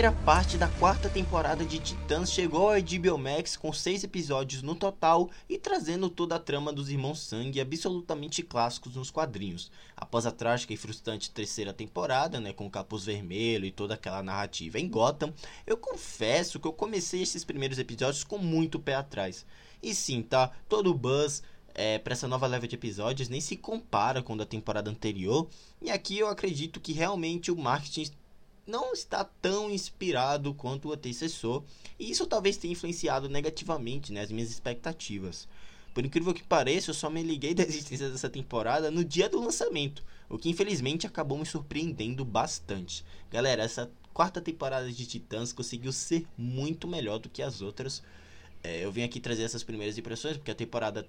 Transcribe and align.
primeira 0.00 0.24
parte 0.24 0.56
da 0.56 0.66
quarta 0.66 1.10
temporada 1.10 1.62
de 1.62 1.78
Titãs 1.78 2.32
chegou 2.32 2.70
ao 2.70 2.80
HBO 2.80 3.18
Max 3.18 3.54
com 3.54 3.70
seis 3.70 4.02
episódios 4.02 4.62
no 4.62 4.74
total 4.74 5.28
e 5.46 5.58
trazendo 5.58 6.08
toda 6.08 6.36
a 6.36 6.38
trama 6.38 6.72
dos 6.72 6.88
Irmãos 6.88 7.20
Sangue 7.20 7.60
absolutamente 7.60 8.42
clássicos 8.42 8.96
nos 8.96 9.10
quadrinhos. 9.10 9.70
Após 9.94 10.24
a 10.24 10.30
trágica 10.30 10.72
e 10.72 10.76
frustrante 10.78 11.30
terceira 11.30 11.74
temporada, 11.74 12.40
né, 12.40 12.54
com 12.54 12.66
o 12.66 12.70
Capuz 12.70 13.04
Vermelho 13.04 13.66
e 13.66 13.70
toda 13.70 13.92
aquela 13.92 14.22
narrativa 14.22 14.80
em 14.80 14.88
Gotham, 14.88 15.34
eu 15.66 15.76
confesso 15.76 16.58
que 16.58 16.66
eu 16.66 16.72
comecei 16.72 17.20
esses 17.20 17.44
primeiros 17.44 17.78
episódios 17.78 18.24
com 18.24 18.38
muito 18.38 18.80
pé 18.80 18.94
atrás. 18.94 19.44
E 19.82 19.94
sim, 19.94 20.22
tá? 20.22 20.50
Todo 20.66 20.90
o 20.90 20.94
buzz 20.94 21.42
é, 21.74 21.98
para 21.98 22.14
essa 22.14 22.26
nova 22.26 22.46
leva 22.46 22.66
de 22.66 22.74
episódios 22.74 23.28
nem 23.28 23.40
se 23.40 23.54
compara 23.54 24.22
com 24.22 24.32
o 24.32 24.38
da 24.38 24.46
temporada 24.46 24.90
anterior. 24.90 25.46
E 25.82 25.90
aqui 25.90 26.18
eu 26.18 26.28
acredito 26.28 26.80
que 26.80 26.94
realmente 26.94 27.50
o 27.50 27.56
marketing 27.56 28.10
não 28.66 28.92
está 28.92 29.24
tão 29.24 29.70
inspirado 29.70 30.54
quanto 30.54 30.88
o 30.88 30.92
antecessor, 30.92 31.62
e 31.98 32.10
isso 32.10 32.26
talvez 32.26 32.56
tenha 32.56 32.72
influenciado 32.72 33.28
negativamente 33.28 34.12
né, 34.12 34.20
as 34.20 34.30
minhas 34.30 34.50
expectativas. 34.50 35.48
Por 35.92 36.04
incrível 36.04 36.32
que 36.32 36.42
pareça, 36.42 36.90
eu 36.90 36.94
só 36.94 37.10
me 37.10 37.22
liguei 37.22 37.52
da 37.54 37.62
existência 37.62 38.08
dessa 38.10 38.30
temporada 38.30 38.90
no 38.90 39.04
dia 39.04 39.28
do 39.28 39.40
lançamento, 39.40 40.04
o 40.28 40.38
que 40.38 40.48
infelizmente 40.48 41.06
acabou 41.06 41.38
me 41.38 41.46
surpreendendo 41.46 42.24
bastante. 42.24 43.04
Galera, 43.30 43.62
essa 43.62 43.90
quarta 44.12 44.40
temporada 44.40 44.90
de 44.90 45.06
Titãs 45.06 45.52
conseguiu 45.52 45.92
ser 45.92 46.26
muito 46.36 46.86
melhor 46.86 47.18
do 47.18 47.28
que 47.28 47.42
as 47.42 47.60
outras. 47.60 48.02
É, 48.62 48.84
eu 48.84 48.92
vim 48.92 49.02
aqui 49.02 49.18
trazer 49.18 49.42
essas 49.42 49.64
primeiras 49.64 49.96
impressões, 49.96 50.36
porque 50.36 50.50
a 50.50 50.54
temporada 50.54 51.06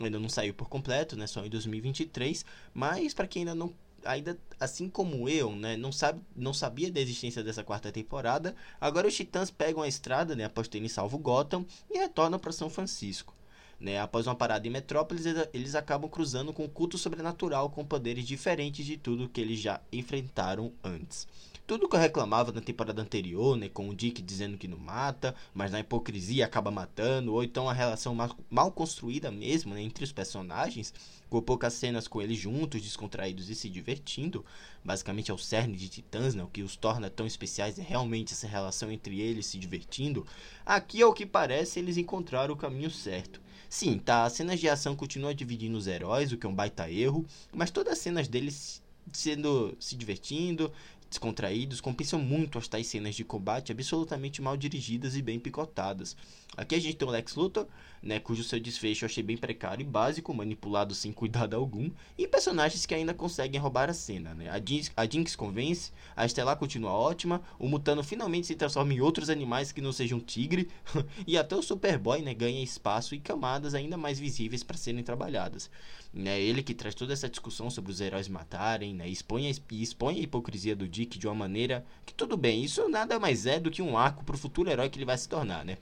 ainda 0.00 0.18
não 0.18 0.28
saiu 0.28 0.54
por 0.54 0.68
completo, 0.68 1.16
né? 1.16 1.26
Só 1.26 1.44
em 1.44 1.50
2023. 1.50 2.44
Mas 2.72 3.14
para 3.14 3.26
quem 3.26 3.42
ainda 3.42 3.54
não 3.54 3.72
ainda 4.04 4.38
assim 4.58 4.88
como 4.88 5.28
eu, 5.28 5.54
né, 5.54 5.76
não 5.76 5.92
sabe, 5.92 6.20
não 6.34 6.54
sabia 6.54 6.90
da 6.90 7.00
existência 7.00 7.42
dessa 7.42 7.64
quarta 7.64 7.90
temporada. 7.90 8.54
Agora 8.80 9.08
os 9.08 9.14
Titãs 9.14 9.50
pegam 9.50 9.82
a 9.82 9.88
estrada, 9.88 10.36
né, 10.36 10.44
após 10.44 10.68
terem 10.68 10.88
salvo 10.88 11.18
Gotham 11.18 11.64
e 11.90 11.98
retornam 11.98 12.38
para 12.38 12.52
São 12.52 12.70
Francisco. 12.70 13.34
Né, 13.80 14.00
após 14.00 14.28
uma 14.28 14.36
parada 14.36 14.66
em 14.66 14.70
Metrópolis, 14.70 15.24
eles 15.52 15.74
acabam 15.74 16.08
cruzando 16.08 16.52
com 16.52 16.64
um 16.64 16.68
culto 16.68 16.96
sobrenatural 16.96 17.68
com 17.68 17.84
poderes 17.84 18.24
diferentes 18.24 18.86
de 18.86 18.96
tudo 18.96 19.28
que 19.28 19.40
eles 19.40 19.58
já 19.58 19.80
enfrentaram 19.92 20.72
antes. 20.84 21.26
Tudo 21.72 21.88
que 21.88 21.96
eu 21.96 22.00
reclamava 22.00 22.52
na 22.52 22.60
temporada 22.60 23.00
anterior, 23.00 23.56
né, 23.56 23.66
com 23.66 23.88
o 23.88 23.94
Dick 23.94 24.20
dizendo 24.20 24.58
que 24.58 24.68
não 24.68 24.76
mata, 24.76 25.34
mas 25.54 25.72
na 25.72 25.80
hipocrisia 25.80 26.44
acaba 26.44 26.70
matando, 26.70 27.32
ou 27.32 27.42
então 27.42 27.66
a 27.66 27.72
relação 27.72 28.14
mal, 28.50 28.70
construída 28.70 29.30
mesmo 29.30 29.72
né, 29.72 29.80
entre 29.80 30.04
os 30.04 30.12
personagens, 30.12 30.92
com 31.30 31.40
poucas 31.40 31.72
cenas 31.72 32.06
com 32.06 32.20
eles 32.20 32.38
juntos, 32.38 32.82
descontraídos 32.82 33.48
e 33.48 33.54
se 33.54 33.70
divertindo, 33.70 34.44
basicamente 34.84 35.30
é 35.30 35.34
o 35.34 35.38
cerne 35.38 35.74
de 35.74 35.88
Titãs, 35.88 36.34
né, 36.34 36.44
o 36.44 36.46
que 36.46 36.60
os 36.60 36.76
torna 36.76 37.08
tão 37.08 37.26
especiais 37.26 37.78
é 37.78 37.82
realmente 37.82 38.34
essa 38.34 38.46
relação 38.46 38.92
entre 38.92 39.18
eles 39.18 39.46
se 39.46 39.56
divertindo. 39.56 40.26
Aqui, 40.66 41.00
ao 41.00 41.14
que 41.14 41.24
parece, 41.24 41.78
eles 41.78 41.96
encontraram 41.96 42.52
o 42.52 42.58
caminho 42.58 42.90
certo. 42.90 43.40
Sim, 43.66 43.98
tá, 43.98 44.24
as 44.24 44.34
cenas 44.34 44.60
de 44.60 44.68
ação 44.68 44.94
continuam 44.94 45.32
dividindo 45.32 45.78
os 45.78 45.86
heróis, 45.86 46.32
o 46.32 46.36
que 46.36 46.44
é 46.44 46.50
um 46.50 46.54
baita 46.54 46.90
erro, 46.90 47.24
mas 47.50 47.70
todas 47.70 47.94
as 47.94 47.98
cenas 47.98 48.28
deles 48.28 48.82
sendo 49.10 49.74
se 49.80 49.96
divertindo, 49.96 50.72
descontraídos 51.12 51.80
compensam 51.80 52.18
muito 52.18 52.58
as 52.58 52.66
tais 52.66 52.86
cenas 52.86 53.14
de 53.14 53.22
combate 53.22 53.70
absolutamente 53.70 54.40
mal 54.40 54.56
dirigidas 54.56 55.14
e 55.14 55.20
bem 55.20 55.38
picotadas. 55.38 56.16
Aqui 56.56 56.74
a 56.74 56.80
gente 56.80 56.96
tem 56.96 57.06
o 57.06 57.10
Lex 57.10 57.34
Luthor, 57.34 57.66
né, 58.02 58.18
cujo 58.18 58.42
seu 58.42 58.58
desfecho 58.58 59.04
eu 59.04 59.06
achei 59.06 59.22
bem 59.22 59.36
precário 59.36 59.82
e 59.82 59.86
básico, 59.86 60.34
manipulado 60.34 60.94
sem 60.94 61.12
cuidado 61.12 61.54
algum, 61.54 61.90
e 62.16 62.26
personagens 62.26 62.86
que 62.86 62.94
ainda 62.94 63.12
conseguem 63.12 63.60
roubar 63.60 63.90
a 63.90 63.94
cena. 63.94 64.34
Né? 64.34 64.48
A, 64.48 64.58
Jinx, 64.58 64.90
a 64.96 65.06
Jinx 65.06 65.36
convence, 65.36 65.92
a 66.16 66.24
Estelar 66.24 66.56
continua 66.56 66.92
ótima, 66.92 67.42
o 67.58 67.68
Mutano 67.68 68.02
finalmente 68.02 68.46
se 68.46 68.54
transforma 68.54 68.94
em 68.94 69.00
outros 69.00 69.28
animais 69.28 69.70
que 69.70 69.80
não 69.80 69.92
sejam 69.92 70.18
tigre, 70.18 70.68
e 71.26 71.36
até 71.36 71.54
o 71.54 71.62
Superboy 71.62 72.22
né, 72.22 72.32
ganha 72.34 72.62
espaço 72.62 73.14
e 73.14 73.20
camadas 73.20 73.74
ainda 73.74 73.96
mais 73.96 74.18
visíveis 74.18 74.62
para 74.62 74.76
serem 74.76 75.02
trabalhadas. 75.02 75.70
Né, 76.14 76.38
ele 76.38 76.62
que 76.62 76.74
traz 76.74 76.94
toda 76.94 77.14
essa 77.14 77.28
discussão 77.28 77.70
sobre 77.70 77.90
os 77.90 77.98
heróis 77.98 78.28
matarem, 78.28 78.92
né, 78.92 79.08
expõe, 79.08 79.48
a, 79.48 79.74
expõe 79.74 80.16
a 80.16 80.22
hipocrisia 80.22 80.76
do 80.76 80.86
Dick 80.86 81.18
de 81.18 81.26
uma 81.26 81.34
maneira 81.34 81.86
que 82.04 82.12
tudo 82.12 82.36
bem, 82.36 82.62
isso 82.62 82.86
nada 82.86 83.18
mais 83.18 83.46
é 83.46 83.58
do 83.58 83.70
que 83.70 83.80
um 83.80 83.96
arco 83.96 84.22
para 84.22 84.34
o 84.34 84.38
futuro 84.38 84.70
herói 84.70 84.90
que 84.90 84.98
ele 84.98 85.06
vai 85.06 85.16
se 85.16 85.26
tornar, 85.26 85.64
né? 85.64 85.78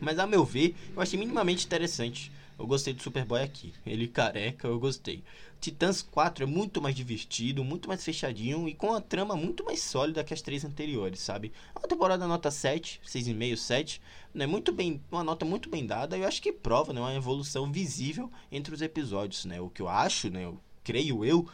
Mas 0.00 0.18
a 0.18 0.26
meu 0.26 0.44
ver, 0.44 0.74
eu 0.96 1.00
achei 1.02 1.18
minimamente 1.18 1.66
interessante. 1.66 2.32
Eu 2.58 2.66
gostei 2.66 2.92
do 2.92 3.02
Superboy 3.02 3.40
aqui. 3.40 3.72
Ele 3.86 4.08
careca, 4.08 4.66
eu 4.66 4.78
gostei. 4.78 5.22
Titãs 5.62 6.02
4 6.02 6.42
é 6.42 6.46
muito 6.46 6.82
mais 6.82 6.92
divertido, 6.92 7.62
muito 7.62 7.86
mais 7.86 8.02
fechadinho 8.02 8.68
e 8.68 8.74
com 8.74 8.94
a 8.94 9.00
trama 9.00 9.36
muito 9.36 9.64
mais 9.64 9.80
sólida 9.80 10.24
que 10.24 10.34
as 10.34 10.42
três 10.42 10.64
anteriores, 10.64 11.20
sabe? 11.20 11.52
É 11.72 11.78
uma 11.78 11.86
temporada 11.86 12.26
nota 12.26 12.50
7, 12.50 13.00
6,5, 13.06 13.56
7, 13.56 14.02
né? 14.34 14.44
Muito 14.44 14.72
bem, 14.72 15.00
uma 15.08 15.22
nota 15.22 15.44
muito 15.44 15.70
bem 15.70 15.86
dada. 15.86 16.18
Eu 16.18 16.26
acho 16.26 16.42
que 16.42 16.52
prova, 16.52 16.92
né, 16.92 17.00
uma 17.00 17.14
evolução 17.14 17.70
visível 17.70 18.28
entre 18.50 18.74
os 18.74 18.82
episódios, 18.82 19.44
né? 19.44 19.60
O 19.60 19.70
que 19.70 19.80
eu 19.80 19.88
acho, 19.88 20.30
né, 20.30 20.44
eu 20.44 20.60
creio 20.82 21.24
eu, 21.24 21.46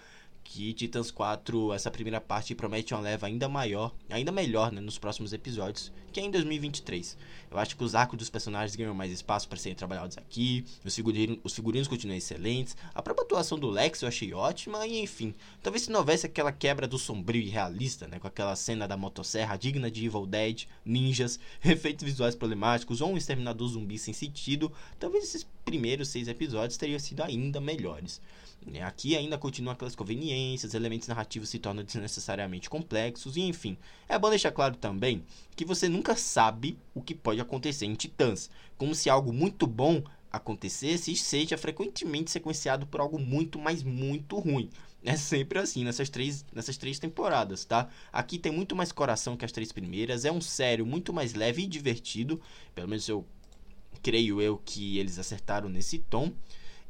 que 0.51 0.73
Titans 0.73 1.11
4, 1.11 1.75
essa 1.75 1.91
primeira 1.91 2.23
parte, 2.23 2.55
promete 2.55 2.95
uma 2.95 3.03
leva 3.03 3.27
ainda 3.27 3.49
maior, 3.51 3.95
ainda 4.09 4.33
melhor 4.33 4.73
né, 4.73 4.81
nos 4.81 4.99
próximos 4.99 5.35
episódios, 5.35 5.93
que 6.11 6.19
é 6.19 6.25
em 6.25 6.31
2023. 6.31 7.19
Eu 7.51 7.59
acho 7.59 7.77
que 7.77 7.85
os 7.85 7.95
arcos 7.95 8.19
dos 8.19 8.31
personagens 8.31 8.75
ganham 8.75 8.95
mais 8.95 9.13
espaço 9.13 9.47
para 9.47 9.59
serem 9.59 9.77
trabalhados 9.77 10.17
aqui, 10.17 10.65
os 10.83 10.95
figurinos, 10.95 11.39
os 11.45 11.55
figurinos 11.55 11.87
continuam 11.87 12.17
excelentes, 12.17 12.75
a 12.95 13.03
própria 13.03 13.25
atuação 13.25 13.59
do 13.59 13.69
Lex 13.69 14.01
eu 14.01 14.09
achei 14.09 14.33
ótima, 14.33 14.87
e 14.87 14.99
enfim, 15.03 15.35
talvez 15.63 15.83
se 15.83 15.91
não 15.91 16.01
houvesse 16.01 16.25
aquela 16.25 16.51
quebra 16.51 16.89
do 16.89 16.99
sombrio 16.99 17.43
e 17.43 17.51
realista, 17.51 18.09
né, 18.09 18.19
com 18.19 18.27
aquela 18.27 18.57
cena 18.57 18.89
da 18.89 18.97
motosserra 18.97 19.59
digna 19.59 19.91
de 19.91 20.07
Evil 20.07 20.25
Dead, 20.25 20.65
ninjas, 20.83 21.39
efeitos 21.63 22.05
visuais 22.05 22.35
problemáticos 22.35 23.03
ou 23.03 23.13
um 23.13 23.19
exterminador 23.19 23.69
zumbi 23.69 23.99
sem 23.99 24.15
sentido, 24.15 24.73
talvez 24.99 25.25
esses 25.25 25.47
primeiros 25.63 26.09
seis 26.09 26.27
episódios 26.27 26.79
teriam 26.79 26.99
sido 26.99 27.23
ainda 27.23 27.61
melhores. 27.61 28.19
Né? 28.67 28.83
Aqui 28.83 29.17
ainda 29.17 29.39
continua 29.39 29.73
aquelas 29.73 29.95
conveniências, 29.95 30.38
elementos 30.75 31.09
narrativos 31.09 31.49
se 31.49 31.59
tornam 31.59 31.85
desnecessariamente 31.85 32.69
complexos, 32.69 33.37
e 33.37 33.43
enfim. 33.43 33.77
É 34.09 34.19
bom 34.19 34.31
deixar 34.31 34.53
claro 34.53 34.77
também 34.77 35.25
que 35.57 35.65
você 35.65 35.89
nunca 35.89 36.17
sabe 36.17 36.79
o 36.95 37.03
que 37.03 37.15
pode 37.15 37.41
acontecer 37.41 37.87
em 37.87 37.95
Titãs, 37.95 38.51
como 38.77 38.95
se 38.95 39.11
algo 39.11 39.33
muito 39.33 39.67
bom 39.67 40.03
acontecesse 40.31 41.13
e 41.13 41.17
seja 41.17 41.57
frequentemente 41.57 42.31
sequenciado 42.31 42.87
por 42.87 43.01
algo 43.01 43.19
muito, 43.19 43.59
mas 43.59 43.83
muito 43.83 44.39
ruim. 44.39 44.71
É 45.03 45.17
sempre 45.17 45.59
assim 45.59 45.85
nessas 45.85 46.11
três, 46.11 46.45
nessas 46.53 46.77
três 46.77 46.99
temporadas, 46.99 47.65
tá? 47.65 47.89
Aqui 48.13 48.39
tem 48.39 48.53
muito 48.53 48.75
mais 48.75 48.93
coração 48.93 49.37
que 49.37 49.45
as 49.45 49.53
três 49.53 49.73
primeiras, 49.73 50.25
é 50.25 50.33
um 50.33 50.41
sério 50.41 50.85
muito 50.85 51.13
mais 51.13 51.35
leve 51.35 51.63
e 51.63 51.67
divertido, 51.67 52.41
pelo 52.75 52.89
menos 52.89 53.09
eu 53.09 53.25
creio 54.03 54.41
eu 54.41 54.61
que 54.65 54.99
eles 54.99 55.19
acertaram 55.19 55.69
nesse 55.69 55.99
tom. 55.99 56.33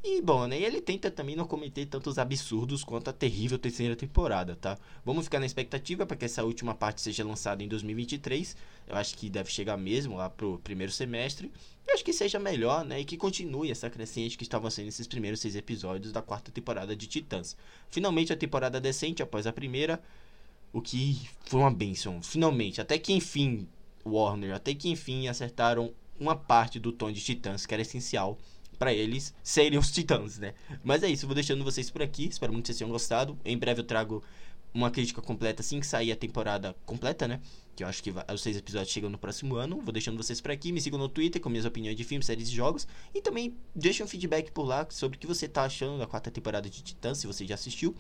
E 0.03 0.23
bom, 0.23 0.47
né? 0.47 0.57
ele 0.61 0.81
tenta 0.81 1.11
também 1.11 1.35
não 1.35 1.45
cometer 1.45 1.85
tantos 1.87 2.19
absurdos 2.19 2.85
quanto 2.85 3.11
a 3.11 3.13
terrível 3.13 3.59
terceira 3.59 3.97
temporada, 3.97 4.55
tá? 4.55 4.79
Vamos 5.05 5.25
ficar 5.25 5.41
na 5.41 5.47
expectativa 5.47 6.07
para 6.07 6.17
que 6.17 6.25
essa 6.25 6.45
última 6.45 6.73
parte 6.73 7.01
seja 7.01 7.25
lançada 7.25 7.65
em 7.65 7.69
2023. 7.69 8.57
Eu 8.87 8.95
acho 8.95 9.17
que 9.17 9.29
deve 9.29 9.51
chegar 9.51 9.77
mesmo 9.77 10.17
lá 10.17 10.31
pro 10.31 10.61
primeiro 10.61 10.93
semestre. 10.93 11.51
Eu 11.87 11.95
acho 11.95 12.05
que 12.05 12.13
seja 12.13 12.39
melhor, 12.39 12.85
né? 12.85 13.01
E 13.01 13.05
que 13.05 13.17
continue 13.17 13.73
essa 13.73 13.91
crescente 13.91 14.39
que 14.39 14.45
estava 14.45 14.71
sendo 14.71 14.87
esses 14.87 15.07
primeiros 15.07 15.41
seis 15.41 15.57
episódios 15.57 16.13
da 16.13 16.23
quarta 16.23 16.53
temporada 16.53 16.95
de 16.95 17.09
Titãs. 17.09 17.57
Finalmente 17.91 18.33
a 18.33 18.37
temporada 18.37 18.81
decente 18.81 19.21
após 19.21 19.49
a 19.49 19.53
primeira, 19.53 20.01
o 20.73 20.81
que 20.81 21.29
foi 21.45 21.59
uma 21.59 21.73
benção. 21.73 22.23
Finalmente, 22.23 22.81
até 22.81 22.99
que 22.99 23.13
enfim, 23.13 23.67
Warner, 24.07 24.55
até 24.55 24.73
que 24.75 24.89
enfim 24.89 25.27
acertaram 25.27 25.93
uma 26.21 26.37
parte 26.37 26.79
do 26.79 26.93
tom 26.93 27.11
de 27.11 27.21
Titãs 27.21 27.67
que 27.67 27.75
era 27.75 27.83
essencial 27.83 28.39
para 28.79 28.93
eles 28.93 29.35
serem 29.43 29.79
os 29.79 29.91
titãs, 29.91 30.39
né? 30.39 30.55
Mas 30.85 31.03
é 31.03 31.09
isso, 31.09 31.27
vou 31.27 31.35
deixando 31.35 31.65
vocês 31.65 31.91
por 31.91 32.03
aqui. 32.03 32.27
Espero 32.27 32.53
muito 32.53 32.65
que 32.65 32.69
vocês 32.69 32.79
tenham 32.79 32.91
gostado. 32.91 33.39
Em 33.45 33.59
breve 33.59 33.81
eu 33.81 33.85
trago 33.85 34.23
uma 34.73 34.91
crítica 34.91 35.21
completa 35.21 35.63
assim 35.63 35.81
que 35.81 35.87
sair 35.87 36.13
a 36.13 36.17
temporada 36.17 36.77
completa, 36.85 37.27
né? 37.27 37.41
Que 37.75 37.85
eu 37.85 37.89
acho 37.89 38.03
que 38.03 38.13
os 38.33 38.43
seis 38.43 38.57
episódios 38.57 38.91
chegam 38.91 39.09
no 39.09 39.19
próximo 39.19 39.57
ano. 39.57 39.81
Vou 39.81 39.93
deixando 39.93 40.17
vocês 40.17 40.41
por 40.41 40.51
aqui. 40.51 40.73
Me 40.73 40.81
sigam 40.81 40.99
no 40.99 41.09
Twitter 41.09 41.41
com 41.41 41.49
minhas 41.49 41.65
opiniões 41.65 41.97
de 41.97 42.05
filmes, 42.05 42.27
séries 42.27 42.49
e 42.49 42.53
jogos. 42.53 42.87
E 43.15 43.23
também 43.23 43.57
deixem 43.75 44.05
um 44.05 44.09
feedback 44.09 44.51
por 44.51 44.65
lá 44.65 44.87
sobre 44.91 45.17
o 45.17 45.21
que 45.21 45.27
você 45.27 45.49
tá 45.49 45.65
achando 45.65 45.99
da 45.99 46.07
quarta 46.07 46.31
temporada 46.31 46.69
de 46.69 46.83
Titãs, 46.83 47.19
se 47.19 47.27
você 47.27 47.47
já 47.47 47.55
assistiu. 47.55 47.95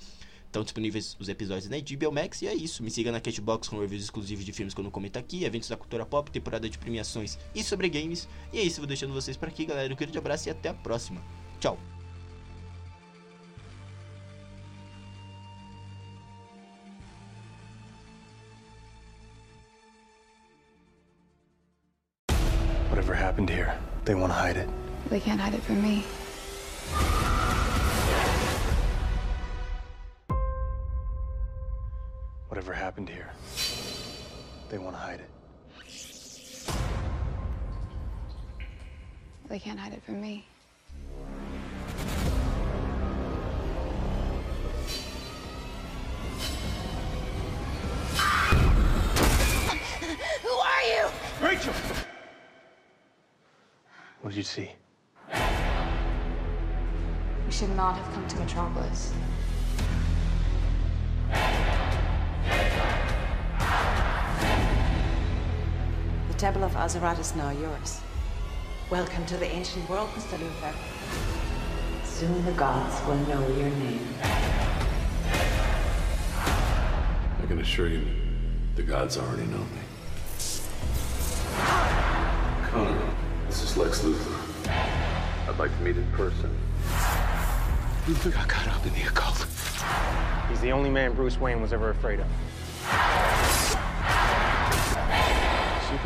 Estão 0.48 0.62
disponíveis 0.62 1.14
os 1.20 1.28
episódios 1.28 1.68
na 1.68 1.76
HBO 1.76 2.10
Max. 2.10 2.40
E 2.40 2.46
é 2.46 2.54
isso. 2.54 2.82
Me 2.82 2.90
siga 2.90 3.12
na 3.12 3.20
Catbox 3.20 3.68
com 3.68 3.78
reviews 3.78 4.04
exclusivos 4.04 4.44
de 4.46 4.52
filmes 4.52 4.72
que 4.72 4.80
eu 4.80 4.84
não 4.84 4.90
comento 4.90 5.18
aqui, 5.18 5.44
eventos 5.44 5.68
da 5.68 5.76
cultura 5.76 6.06
pop, 6.06 6.30
temporada 6.30 6.68
de 6.68 6.78
premiações 6.78 7.38
e 7.54 7.62
sobre 7.62 7.88
games. 7.90 8.26
E 8.50 8.58
é 8.58 8.62
isso. 8.62 8.80
Vou 8.80 8.86
deixando 8.86 9.12
vocês 9.12 9.36
por 9.36 9.48
aqui, 9.48 9.66
galera. 9.66 9.92
Um 9.92 9.96
grande 9.96 10.16
abraço 10.16 10.48
e 10.48 10.50
até 10.50 10.70
a 10.70 10.74
próxima. 10.74 11.22
Tchau. 11.60 11.78
Whatever 22.88 23.14
happened 23.14 23.50
here, 23.50 23.78
they 24.06 24.14
want 24.14 24.32
to 24.32 24.38
hide 24.38 24.56
it. 24.56 24.68
They 25.10 25.20
can't 25.20 25.38
hide 25.38 25.54
it 25.54 25.62
from 25.62 25.82
me. 25.82 26.04
Whatever 32.58 32.72
happened 32.72 33.08
here, 33.08 33.30
They 34.68 34.78
want 34.78 34.96
to 34.96 35.00
hide 35.00 35.20
it. 35.20 35.30
They 39.48 39.60
can't 39.60 39.78
hide 39.78 39.92
it 39.92 40.02
from 40.02 40.20
me. 40.20 40.44
Who 50.42 50.48
are 50.48 50.82
you? 50.82 51.08
Rachel! 51.40 51.72
What 54.22 54.30
did 54.30 54.36
you 54.36 54.42
see? 54.42 54.72
We 57.46 57.52
should 57.52 57.76
not 57.76 57.96
have 57.96 58.12
come 58.14 58.26
to 58.26 58.36
Metropolis. 58.40 59.12
Temple 66.38 66.62
of 66.62 66.72
Azeroth 66.74 67.18
is 67.18 67.34
now 67.34 67.50
yours. 67.50 68.00
Welcome 68.90 69.26
to 69.26 69.36
the 69.36 69.46
ancient 69.46 69.90
world, 69.90 70.08
Mr. 70.10 70.38
Luther. 70.38 70.72
Soon 72.04 72.44
the 72.44 72.52
gods 72.52 73.04
will 73.08 73.16
know 73.26 73.44
your 73.56 73.68
name. 73.70 74.06
I 77.42 77.46
can 77.48 77.58
assure 77.58 77.88
you, 77.88 78.06
the 78.76 78.84
gods 78.84 79.18
already 79.18 79.46
know 79.46 79.58
me. 79.58 79.82
Connor, 82.70 83.10
this 83.48 83.64
is 83.64 83.76
Lex 83.76 84.02
Luthor. 84.02 84.38
I'd 85.48 85.58
like 85.58 85.76
to 85.76 85.82
meet 85.82 85.96
in 85.96 86.06
person. 86.12 86.56
Luther 88.06 88.30
got 88.30 88.48
caught 88.48 88.68
up 88.68 88.86
in 88.86 88.92
the 88.94 89.02
occult. 89.08 89.44
He's 90.48 90.60
the 90.60 90.70
only 90.70 90.88
man 90.88 91.14
Bruce 91.14 91.40
Wayne 91.40 91.60
was 91.60 91.72
ever 91.72 91.90
afraid 91.90 92.20
of. 92.20 92.28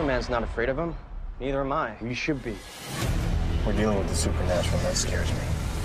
Superman's 0.02 0.28
not 0.28 0.42
afraid 0.42 0.68
of 0.68 0.76
him. 0.76 0.96
Neither 1.38 1.60
am 1.60 1.70
I. 1.70 1.94
You 2.02 2.12
should 2.12 2.42
be. 2.42 2.56
We're 3.64 3.72
dealing 3.72 3.98
with 3.98 4.08
the 4.08 4.16
supernatural, 4.16 4.78
and 4.78 4.86
that 4.88 4.96
scares 4.96 5.30
me. 5.30 5.38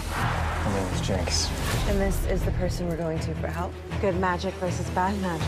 My 0.10 0.74
name 0.74 0.88
is 0.96 1.02
Jinx. 1.02 1.52
And 1.88 2.02
this 2.02 2.26
is 2.26 2.42
the 2.44 2.50
person 2.54 2.90
we're 2.90 2.98
going 2.98 3.20
to 3.20 3.36
for 3.36 3.46
help? 3.46 3.72
Good 4.02 4.20
magic 4.20 4.56
versus 4.56 4.90
bad 4.90 5.16
magic. 5.22 5.48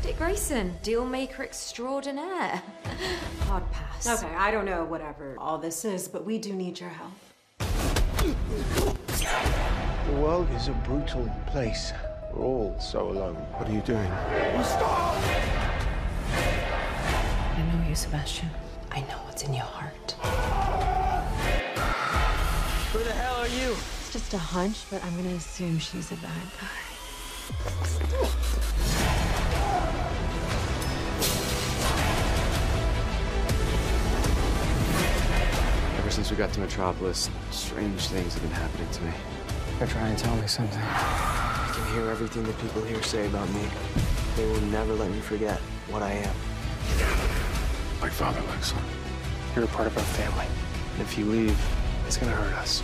Dick 0.00 0.16
Grayson, 0.16 0.76
deal 0.84 1.04
maker 1.04 1.42
extraordinaire. 1.42 2.62
Hard 3.48 3.68
pass. 3.72 4.06
Okay, 4.06 4.32
I 4.32 4.52
don't 4.52 4.64
know 4.64 4.84
whatever 4.84 5.34
all 5.40 5.58
this 5.58 5.84
is, 5.84 6.06
but 6.06 6.24
we 6.24 6.38
do 6.38 6.52
need 6.52 6.78
your 6.78 6.90
help. 6.90 7.10
The 10.06 10.12
world 10.20 10.48
is 10.54 10.68
a 10.68 10.72
brutal 10.86 11.28
place. 11.48 11.92
We're 12.32 12.44
all 12.44 12.78
so 12.78 13.10
alone. 13.10 13.34
What 13.34 13.68
are 13.68 13.72
you 13.72 13.80
doing? 13.80 14.08
I 17.62 17.76
know 17.76 17.88
you, 17.88 17.94
Sebastian. 17.94 18.50
I 18.90 19.02
know 19.02 19.18
what's 19.24 19.44
in 19.44 19.54
your 19.54 19.62
heart. 19.62 20.16
Who 22.92 22.98
the 23.04 23.12
hell 23.12 23.36
are 23.36 23.46
you? 23.46 23.70
It's 23.70 24.12
just 24.12 24.34
a 24.34 24.38
hunch, 24.38 24.78
but 24.90 25.04
I'm 25.04 25.14
gonna 25.14 25.36
assume 25.36 25.78
she's 25.78 26.10
a 26.10 26.16
bad 26.16 26.42
guy. 26.58 26.66
Ever 35.98 36.10
since 36.10 36.32
we 36.32 36.36
got 36.36 36.52
to 36.54 36.60
Metropolis, 36.60 37.30
strange 37.52 38.08
things 38.08 38.34
have 38.34 38.42
been 38.42 38.50
happening 38.50 38.90
to 38.90 39.02
me. 39.02 39.12
They're 39.78 39.86
trying 39.86 40.16
to 40.16 40.22
tell 40.24 40.34
me 40.34 40.48
something. 40.48 40.82
I 40.82 41.70
can 41.72 41.94
hear 41.94 42.10
everything 42.10 42.42
that 42.42 42.58
people 42.58 42.82
here 42.82 43.00
say 43.04 43.28
about 43.28 43.48
me. 43.50 43.62
They 44.34 44.46
will 44.46 44.62
never 44.62 44.94
let 44.94 45.12
me 45.12 45.20
forget 45.20 45.60
what 45.88 46.02
I 46.02 46.10
am. 46.10 47.31
My 48.02 48.08
father, 48.08 48.40
like 48.48 48.64
son. 48.64 48.82
You're 49.54 49.64
a 49.64 49.68
part 49.68 49.86
of 49.86 49.96
our 49.96 50.02
family. 50.02 50.46
And 50.94 51.02
if 51.02 51.16
you 51.16 51.24
leave, 51.24 51.56
it's 52.04 52.16
gonna 52.16 52.32
hurt 52.32 52.52
us. 52.54 52.82